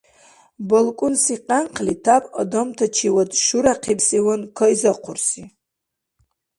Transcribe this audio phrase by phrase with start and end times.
[0.69, 5.43] БалкӀунси къянкъли тяп адамтачивад шуряхъибсиван кайзахъурси.